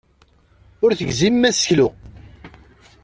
Ur 0.83 0.91
tegzimem 0.99 1.43
aseklu. 1.49 1.87